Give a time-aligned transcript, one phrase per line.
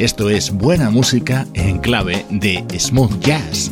[0.00, 3.70] Esto es buena música en clave de smooth jazz.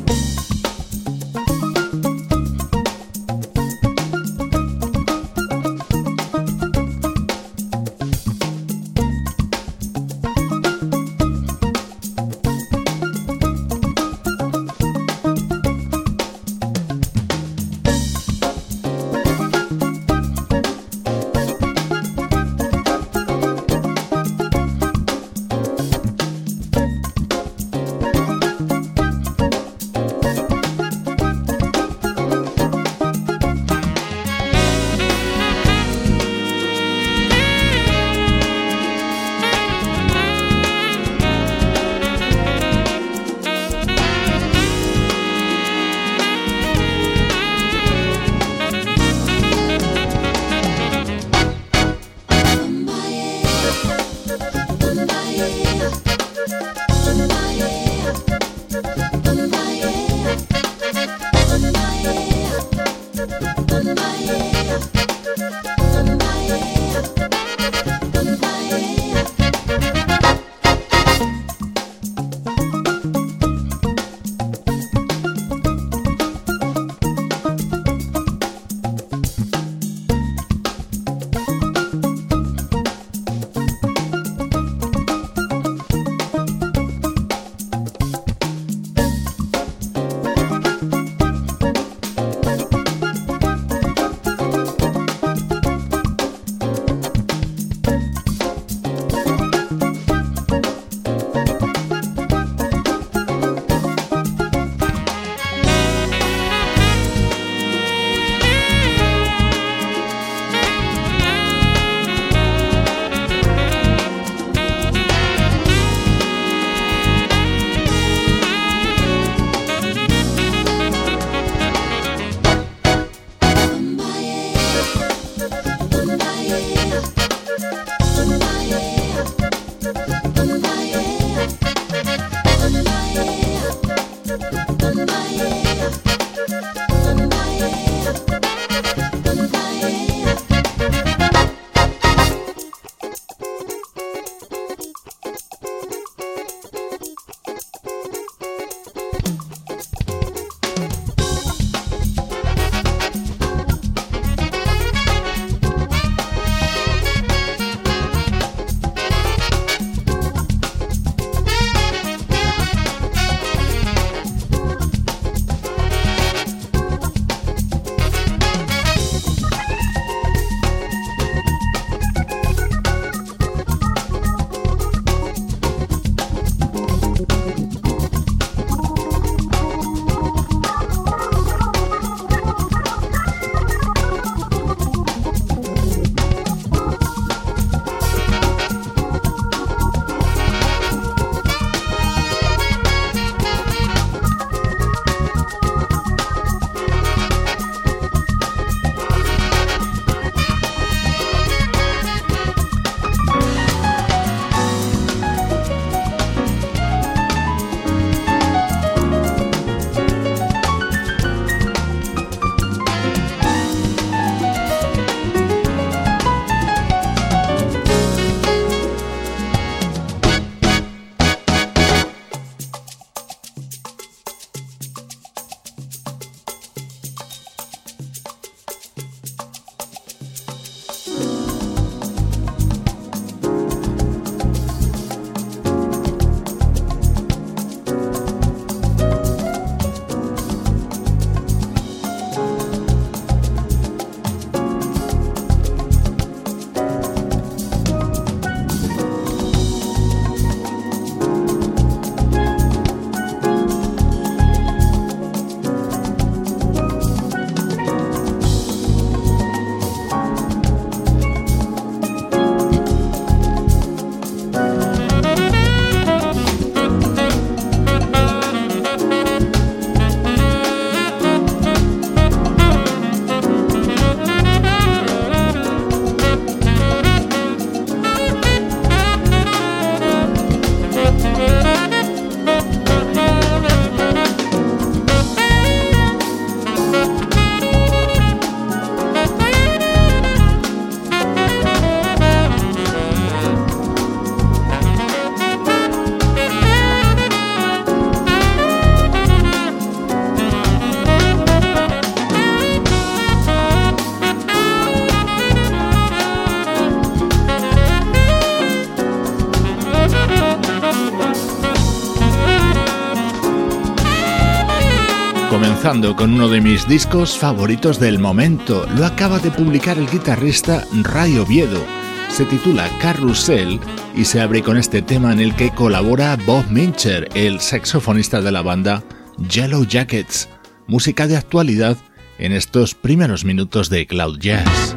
[315.89, 318.87] Comenzando con uno de mis discos favoritos del momento.
[318.99, 321.83] Lo acaba de publicar el guitarrista Ray Oviedo.
[322.29, 323.81] Se titula Carrusel
[324.15, 328.53] y se abre con este tema en el que colabora Bob Mincher, el saxofonista de
[328.53, 329.03] la banda
[329.49, 330.51] Yellow Jackets.
[330.87, 331.97] Música de actualidad
[332.39, 334.95] en estos primeros minutos de Cloud Jazz.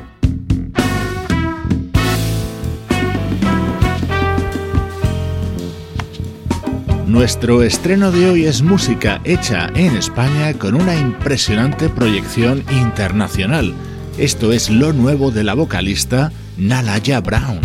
[7.11, 13.73] Nuestro estreno de hoy es música hecha en España con una impresionante proyección internacional.
[14.17, 17.59] Esto es lo nuevo de la vocalista Nalaya Brown.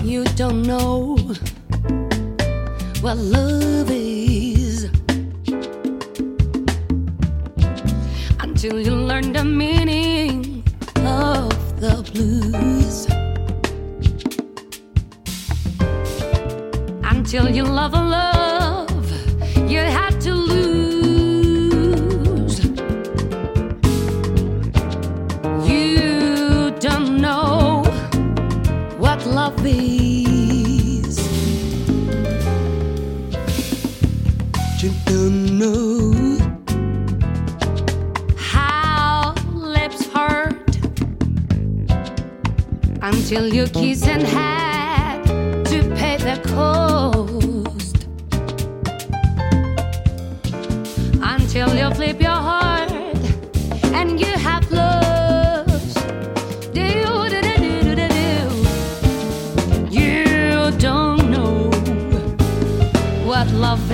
[8.43, 10.65] Until you learn the meaning
[11.05, 13.07] of the blues.
[19.69, 20.65] You had to lose.
[25.69, 27.83] You don't know
[28.99, 31.19] what love is.
[34.83, 36.39] You don't know
[38.37, 40.77] how lips hurt
[43.03, 45.25] until you kiss and had
[45.67, 47.36] to pay the cost.
[51.97, 52.93] Flip your heart
[53.95, 55.97] and you have lost.
[56.75, 58.09] Do do, do, do, do,
[59.91, 61.71] You don't know
[63.25, 63.86] what love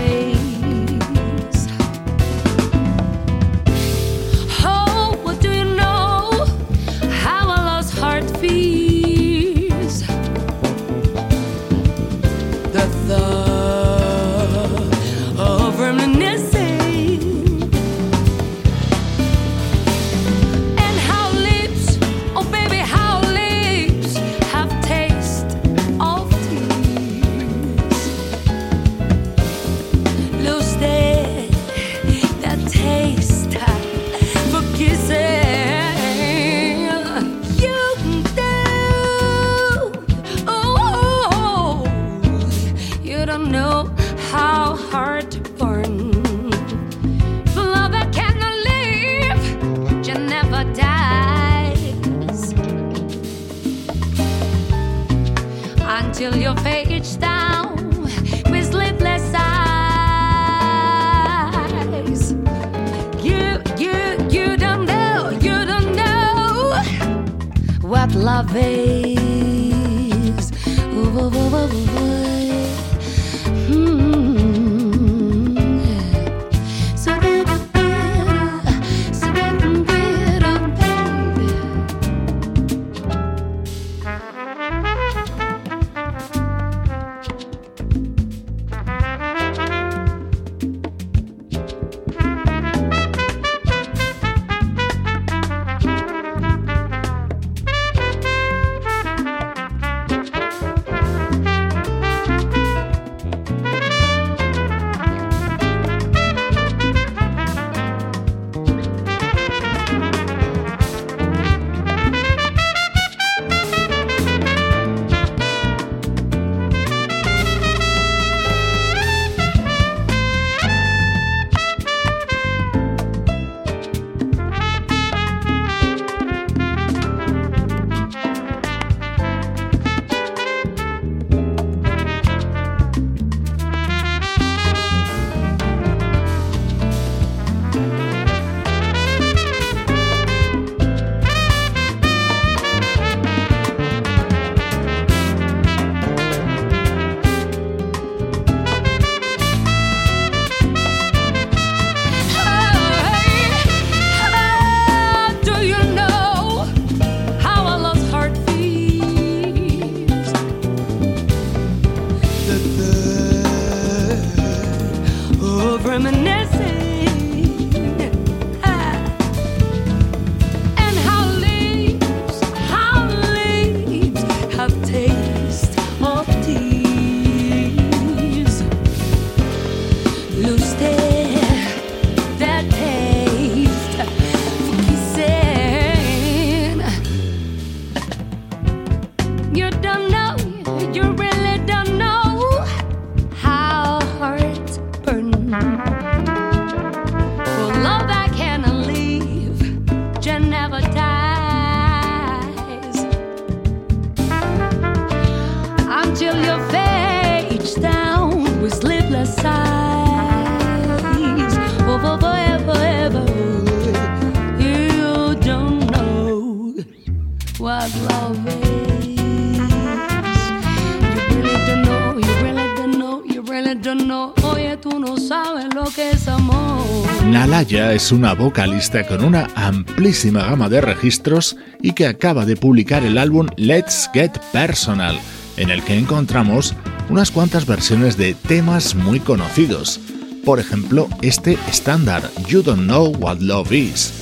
[227.27, 233.03] Nalaya es una vocalista con una amplísima gama de registros y que acaba de publicar
[233.05, 235.19] el álbum Let's Get Personal,
[235.57, 236.75] en el que encontramos
[237.09, 239.99] unas cuantas versiones de temas muy conocidos.
[240.45, 244.13] Por ejemplo, este estándar, You Don't Know What Love Is.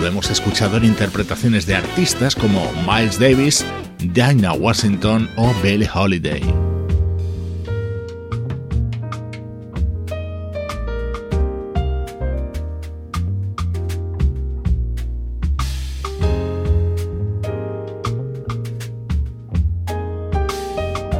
[0.00, 3.64] Lo hemos escuchado en interpretaciones de artistas como Miles Davis,
[3.98, 6.40] Diana Washington o Billie Holiday.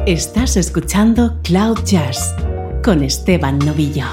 [0.05, 2.33] Estás escuchando Cloud Jazz
[2.81, 4.07] con Esteban Novillo.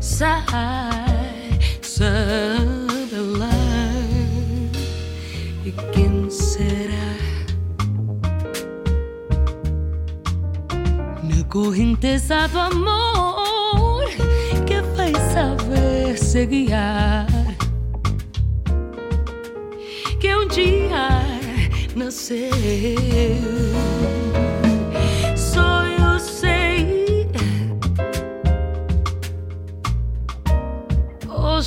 [0.00, 4.70] Sai, southern line.
[5.64, 7.16] E quem será?
[11.22, 14.04] Na correnteza do amor,
[14.66, 17.26] que vai saber se guiar.
[20.20, 21.08] Que um dia
[21.94, 22.50] nasceu.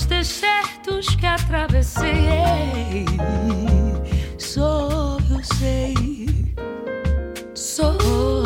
[0.10, 3.06] desertos que atravessei.
[4.38, 5.96] Só eu sei,
[7.54, 8.39] só eu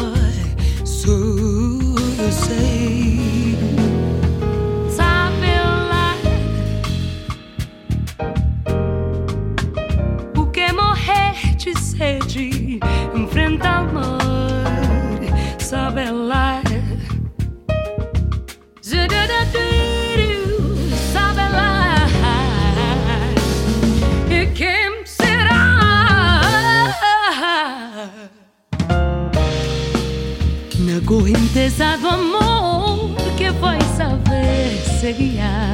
[32.14, 35.73] amor que vais saber seguir.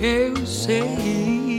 [0.00, 1.55] Eu sei.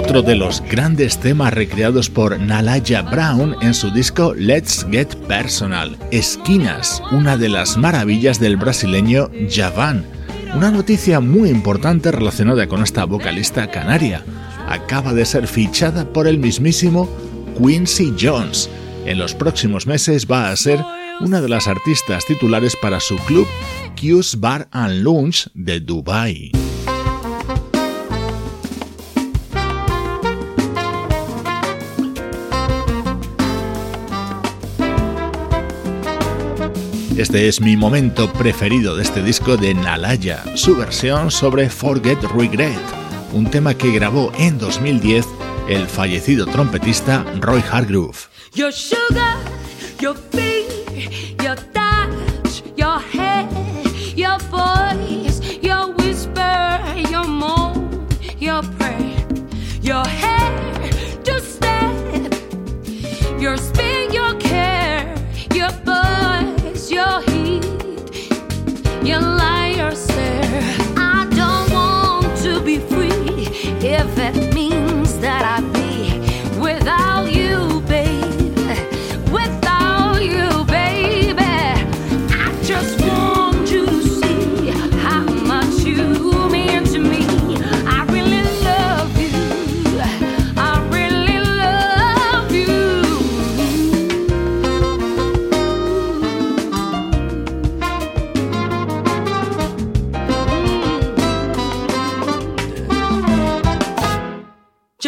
[0.00, 5.94] Otro de los grandes temas recreados por Nalaya Brown en su disco Let's Get Personal,
[6.10, 10.06] Esquinas, una de las maravillas del brasileño Javan.
[10.54, 14.24] Una noticia muy importante relacionada con esta vocalista canaria.
[14.70, 17.06] Acaba de ser fichada por el mismísimo
[17.58, 18.70] Quincy Jones.
[19.04, 20.82] En los próximos meses va a ser
[21.20, 23.46] una de las artistas titulares para su club
[23.96, 26.59] Q's Bar and Lounge de Dubai.
[37.16, 42.78] Este es mi momento preferido de este disco de Nalaya, su versión sobre Forget Regret,
[43.32, 45.26] un tema que grabó en 2010
[45.68, 48.16] el fallecido trompetista Roy Hargrove.
[48.54, 49.36] Your sugar,
[50.00, 53.48] your feet, your touch, your head,
[54.16, 58.06] your voice, your whisper, your moan,
[58.38, 59.26] your prayer,
[59.82, 60.90] your hair,
[61.26, 62.30] your spin,
[63.38, 63.58] your
[69.02, 69.69] your lie,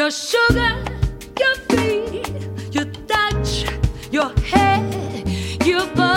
[0.02, 0.84] Your sugar,
[1.38, 2.26] your feet,
[2.72, 3.64] your touch,
[4.10, 5.28] your head,
[5.64, 6.11] your voice,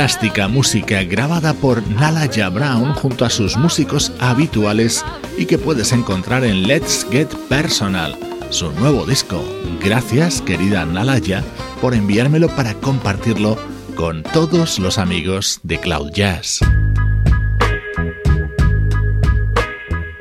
[0.00, 5.04] Fantástica música grabada por Nalaya Brown junto a sus músicos habituales
[5.36, 8.16] y que puedes encontrar en Let's Get Personal,
[8.48, 9.44] su nuevo disco.
[9.78, 11.44] Gracias, querida Nalaya,
[11.82, 13.58] por enviármelo para compartirlo
[13.94, 16.60] con todos los amigos de Cloud Jazz.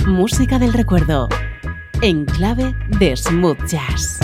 [0.06, 1.30] Música del recuerdo.
[2.02, 4.20] En clave de smooth jazz.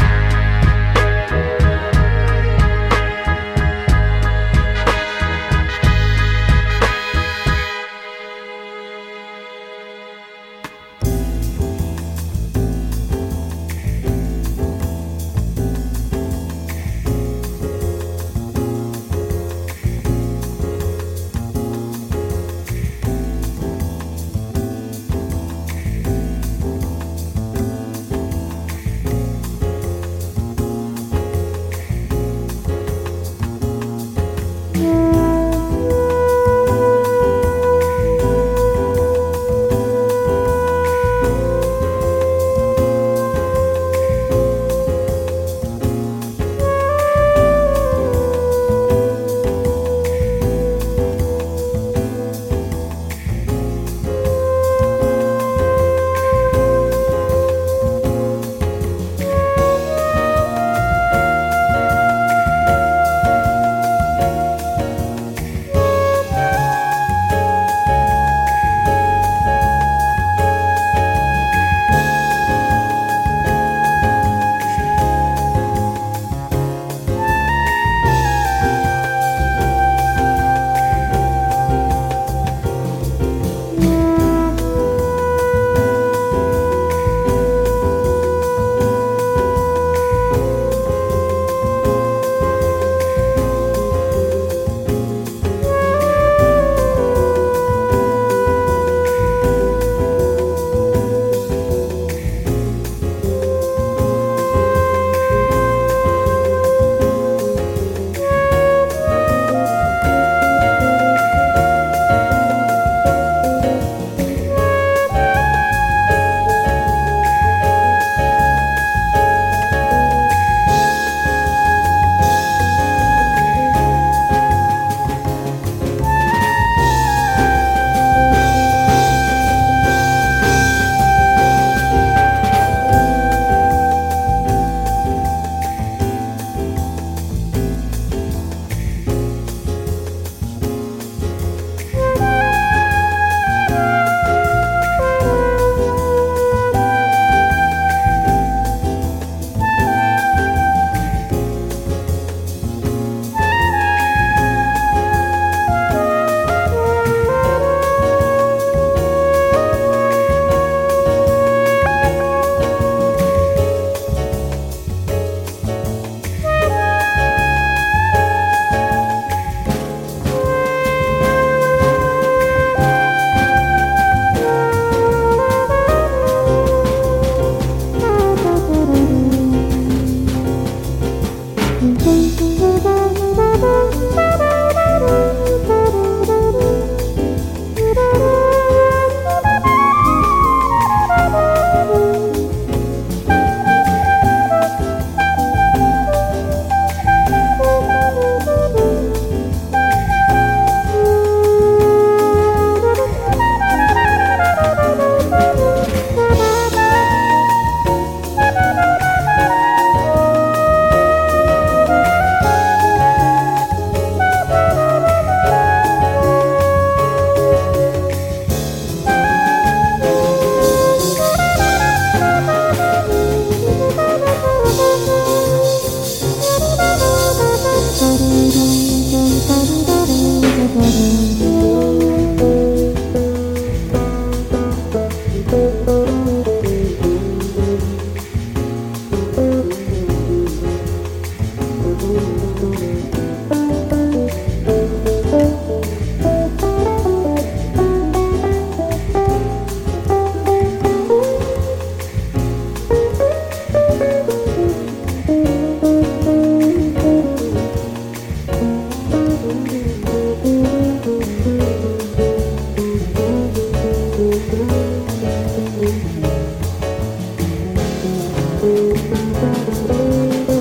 [269.41, 270.54] Música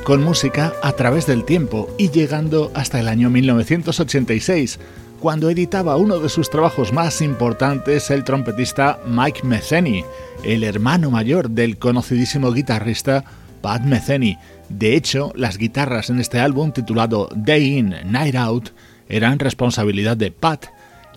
[0.00, 4.78] con música a través del tiempo y llegando hasta el año 1986,
[5.20, 10.04] cuando editaba uno de sus trabajos más importantes el trompetista Mike Metheny,
[10.44, 13.24] el hermano mayor del conocidísimo guitarrista
[13.60, 14.38] Pat Metheny.
[14.68, 18.70] De hecho, las guitarras en este álbum titulado Day In, Night Out
[19.08, 20.66] eran responsabilidad de Pat,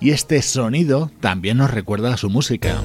[0.01, 2.81] y este sonido también nos recuerda a su música.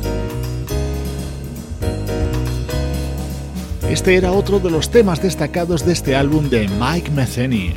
[3.90, 7.74] Este era otro de los temas destacados de este álbum de Mike Metheny.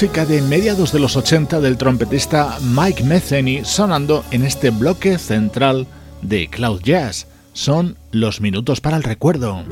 [0.00, 5.86] Música de mediados de los 80 del trompetista Mike Metheny sonando en este bloque central
[6.22, 7.26] de Cloud Jazz.
[7.52, 9.62] Son los minutos para el recuerdo.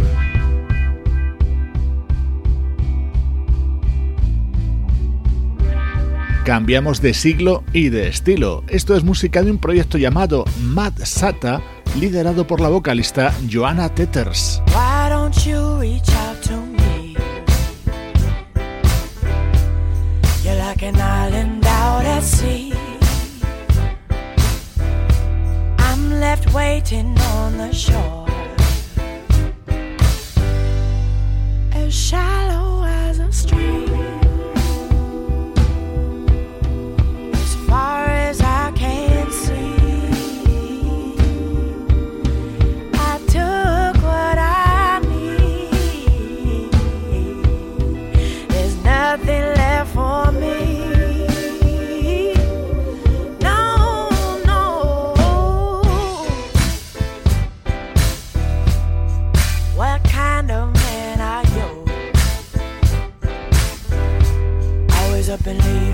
[6.44, 8.64] Cambiamos de siglo y de estilo.
[8.68, 11.62] Esto es música de un proyecto llamado Mad Sata,
[11.98, 14.60] liderado por la vocalista Joanna Tetters.
[14.74, 15.57] like
[26.78, 28.26] waiting on the shore.
[31.72, 33.97] As shallow as a stream.
[65.28, 65.87] up and leave.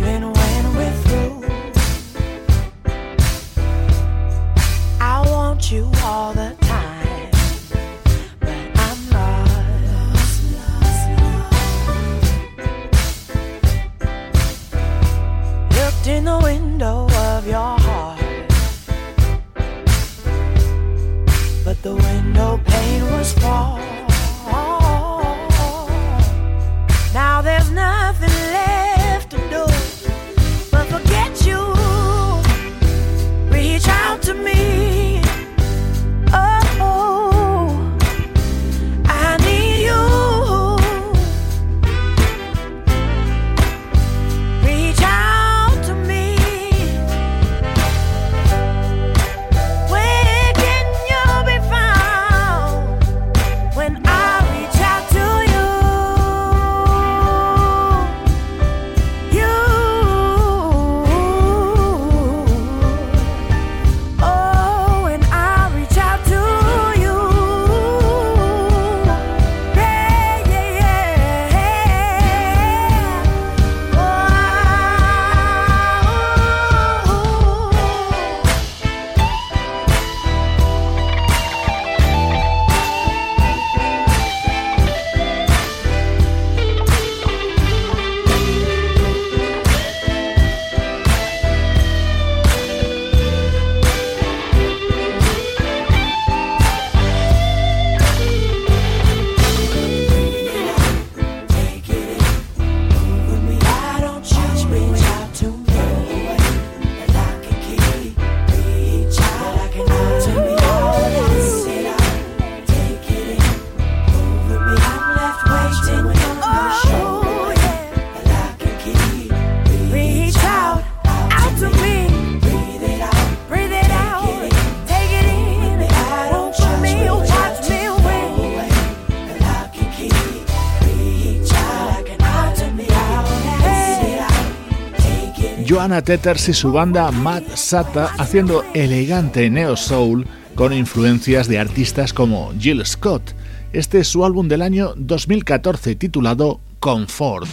[135.84, 142.14] Joanna Tethers y su banda Mad Sata haciendo elegante neo soul con influencias de artistas
[142.14, 143.34] como Jill Scott.
[143.74, 147.46] Este es su álbum del año 2014 titulado Comfort.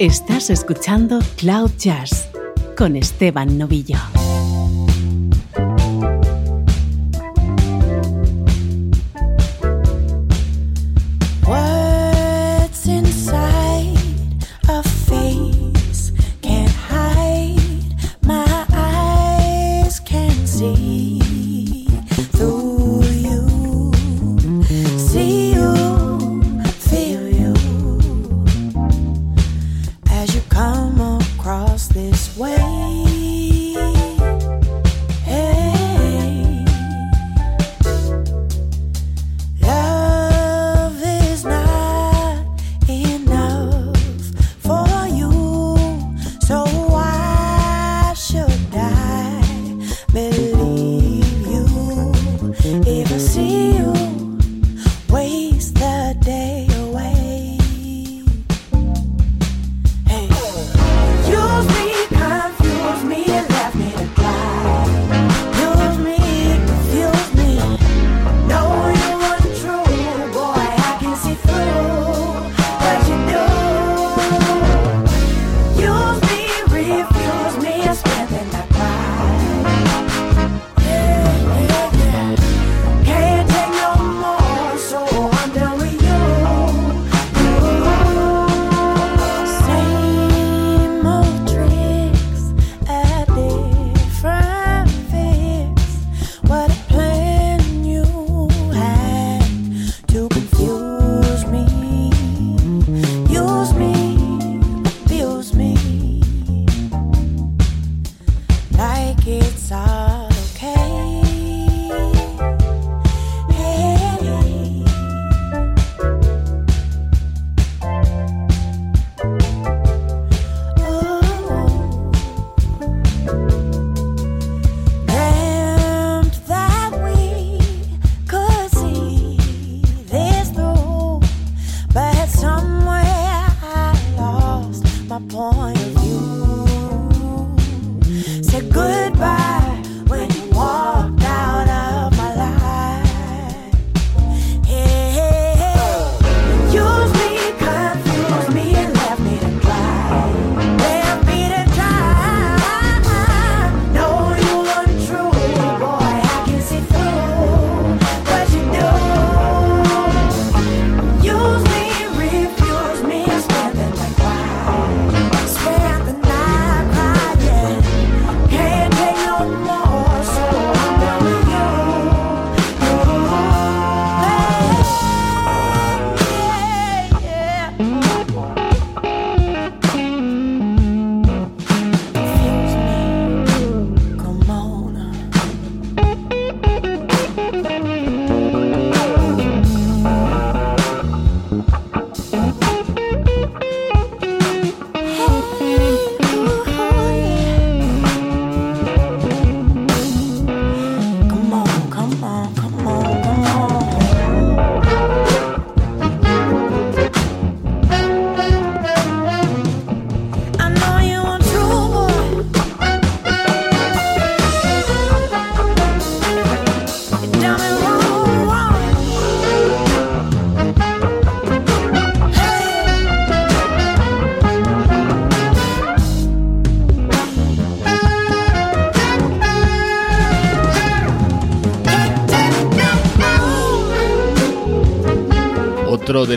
[0.00, 2.28] Estás escuchando Cloud Jazz
[2.76, 3.98] con Esteban Novillo.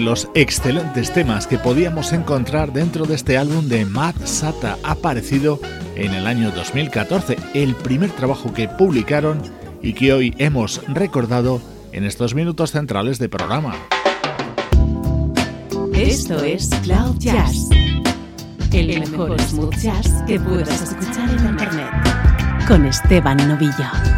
[0.06, 5.60] Los excelentes temas que podíamos encontrar dentro de este álbum de Matt Sata, aparecido
[5.96, 9.42] en el año 2014, el primer trabajo que publicaron
[9.82, 11.60] y que hoy hemos recordado
[11.92, 13.74] en estos minutos centrales de programa.
[15.96, 17.68] Esto es Cloud Jazz,
[18.74, 21.90] el mejor smooth jazz que puedas escuchar en Internet,
[22.68, 24.15] con Esteban Novillo.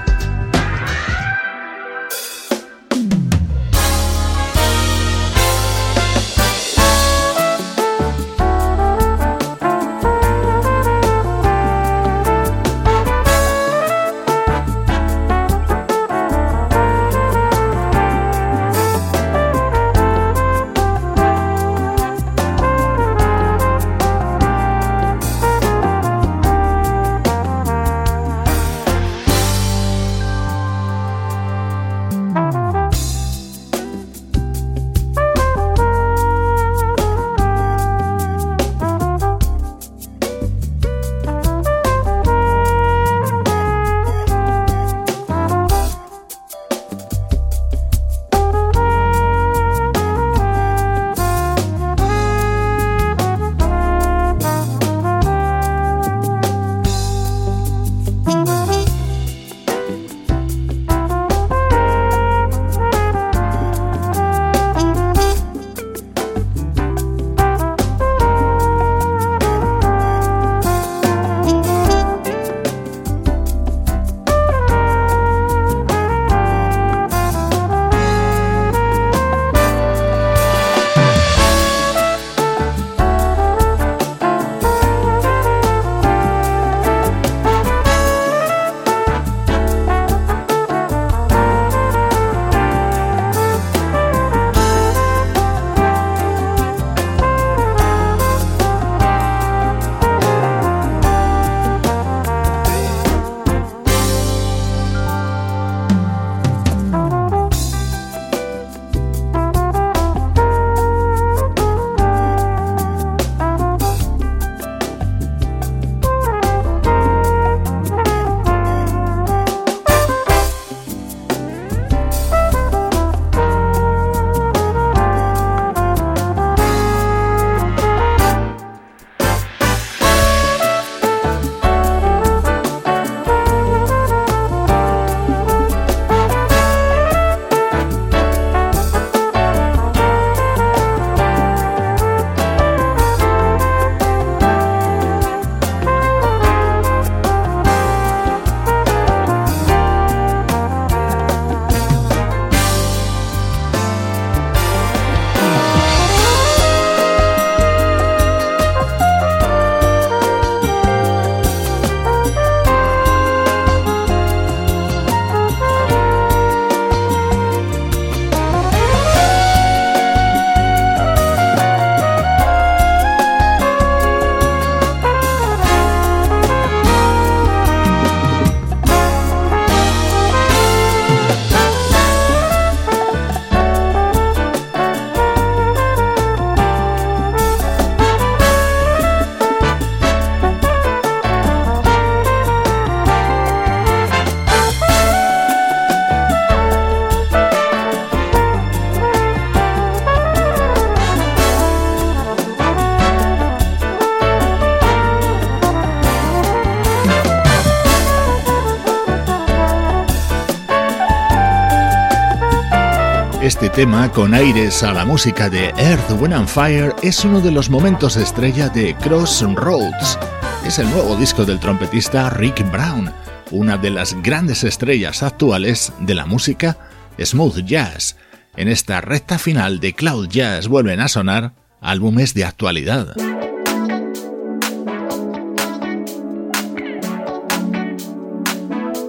[213.78, 217.69] Tema, con aires a la música de Earth, Wind and Fire, es uno de los
[217.69, 220.17] momentos estrella de Crossroads.
[220.65, 223.13] Es el nuevo disco del trompetista Rick Brown,
[223.51, 226.75] una de las grandes estrellas actuales de la música
[227.23, 228.15] smooth jazz.
[228.55, 233.13] En esta recta final de Cloud Jazz vuelven a sonar álbumes de actualidad.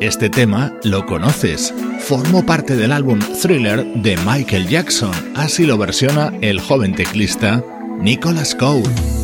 [0.02, 6.32] Este tema lo conoces, formó parte del álbum Thriller de Michael Jackson, así lo versiona
[6.40, 7.62] el joven teclista
[8.00, 9.17] Nicholas Cole.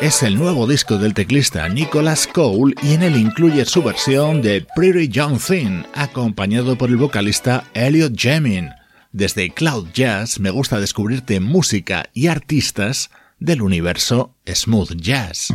[0.00, 4.66] Es el nuevo disco del teclista Nicholas Cole y en él incluye su versión de
[4.74, 8.70] Pretty Young Thing, acompañado por el vocalista Elliot Jemin.
[9.12, 13.10] Desde Cloud Jazz me gusta descubrirte música y artistas
[13.40, 15.48] del universo smooth jazz.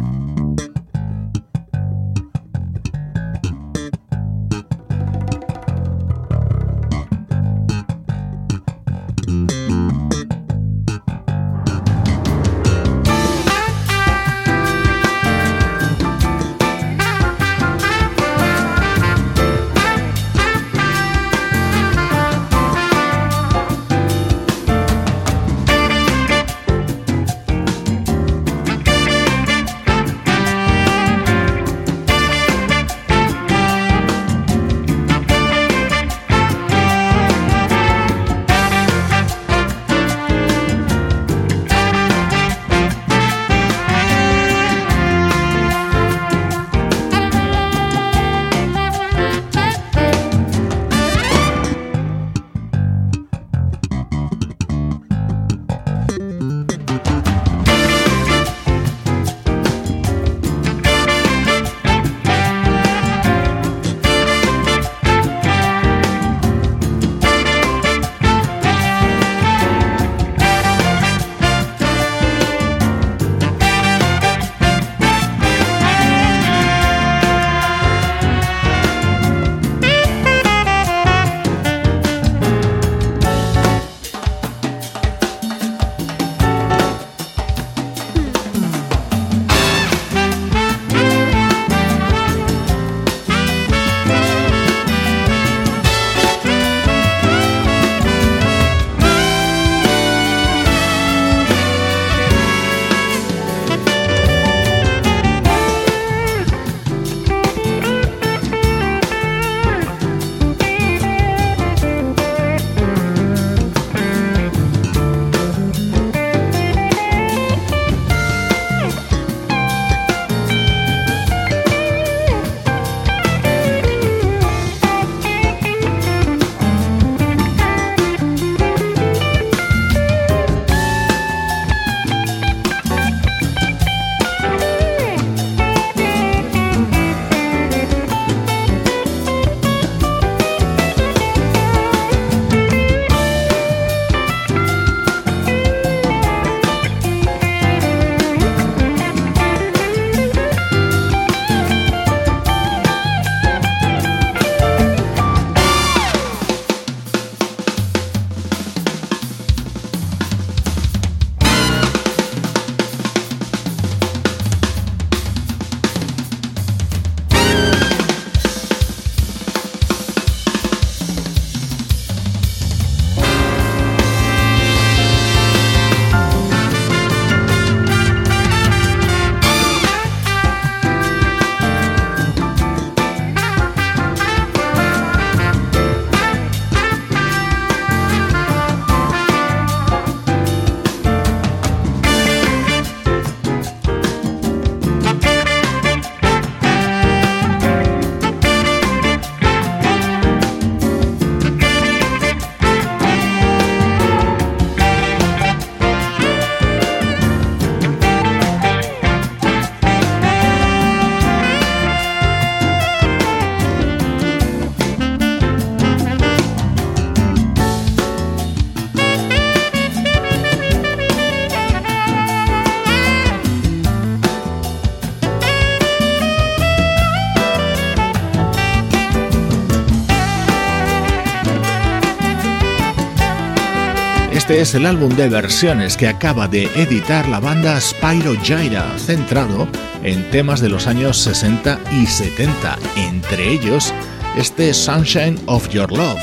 [234.54, 239.68] Este es el álbum de versiones que acaba de editar la banda Spyro Gyra, centrado
[240.04, 243.92] en temas de los años 60 y 70, entre ellos
[244.38, 246.20] este Sunshine of Your Love,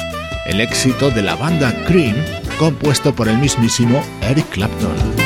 [0.46, 2.14] el éxito de la banda Cream,
[2.56, 5.19] compuesto por el mismísimo Eric Clapton.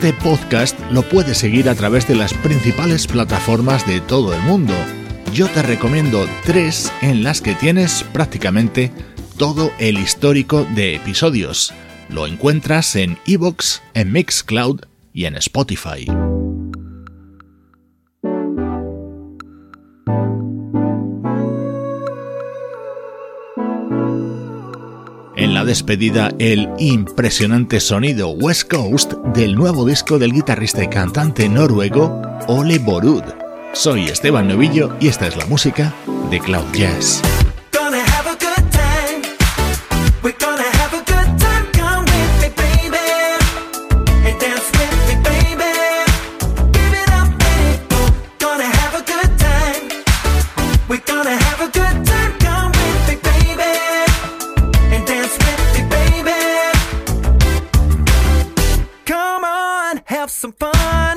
[0.00, 4.72] Este podcast lo puedes seguir a través de las principales plataformas de todo el mundo.
[5.34, 8.92] Yo te recomiendo tres en las que tienes prácticamente
[9.38, 11.74] todo el histórico de episodios.
[12.10, 14.82] Lo encuentras en iVoox, en Mixcloud
[15.12, 16.06] y en Spotify.
[25.68, 32.78] Despedida, el impresionante sonido West Coast del nuevo disco del guitarrista y cantante noruego Ole
[32.78, 33.22] Borud.
[33.74, 35.94] Soy Esteban Novillo y esta es la música
[36.30, 37.22] de Cloud Jazz.
[60.28, 61.07] Don't you find